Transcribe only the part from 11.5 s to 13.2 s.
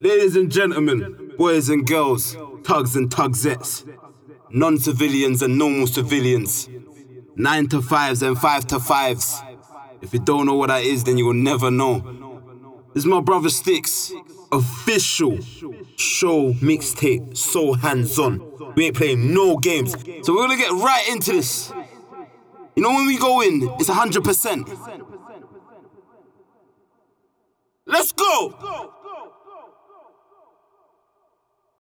know. This is my